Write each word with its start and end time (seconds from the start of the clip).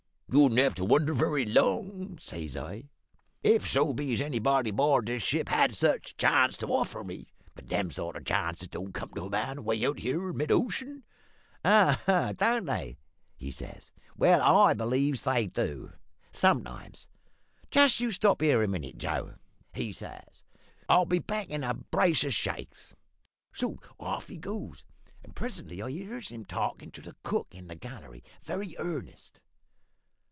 "`You 0.33 0.41
wouldn't 0.43 0.61
have 0.61 0.75
to 0.75 0.85
wonder 0.85 1.13
very 1.13 1.43
long,' 1.43 2.17
says 2.17 2.55
I, 2.55 2.85
`if 3.43 3.63
so 3.65 3.91
be 3.91 4.13
as 4.13 4.21
anybody 4.21 4.69
aboard 4.69 5.07
this 5.07 5.21
ship 5.21 5.49
had 5.49 5.75
such 5.75 6.11
a 6.11 6.15
chance 6.15 6.55
to 6.59 6.67
offer 6.67 7.03
me. 7.03 7.27
But 7.53 7.67
them 7.67 7.91
sort 7.91 8.15
of 8.15 8.23
chances 8.23 8.69
don't 8.69 8.93
come 8.93 9.09
to 9.09 9.25
a 9.25 9.29
man 9.29 9.57
away 9.57 9.83
out 9.85 9.99
here 9.99 10.29
in 10.29 10.37
mid 10.37 10.49
ocean.' 10.49 11.03
"`Oh, 11.65 12.37
don't 12.37 12.63
they?' 12.63 12.97
he 13.35 13.51
says. 13.51 13.91
`Well, 14.17 14.39
I 14.39 14.73
believes 14.73 15.23
they 15.23 15.47
do 15.47 15.91
sometimes. 16.31 17.07
Just 17.69 17.99
you 17.99 18.09
stop 18.09 18.39
here 18.41 18.63
a 18.63 18.69
minute, 18.69 18.97
Joe,' 18.97 19.35
he 19.73 19.91
says; 19.91 20.45
`I'll 20.87 21.09
be 21.09 21.19
back 21.19 21.49
in 21.49 21.65
a 21.65 21.73
brace 21.73 22.23
of 22.23 22.33
shakes.' 22.33 22.95
"So 23.53 23.79
off 23.99 24.29
he 24.29 24.37
goes, 24.37 24.85
and 25.25 25.35
presently 25.35 25.81
I 25.81 25.89
hears 25.91 26.29
him 26.29 26.45
talkin' 26.45 26.91
to 26.91 27.01
the 27.01 27.17
cook 27.21 27.53
in 27.53 27.67
the 27.67 27.75
galley, 27.75 28.23
very 28.41 28.77
earnest. 28.77 29.41